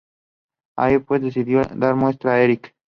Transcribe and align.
Así 0.75 0.97
pues, 0.97 1.21
decidió 1.21 1.61
dar 1.63 1.93
muerte 1.93 2.27
a 2.27 2.41
Erik. 2.41 2.73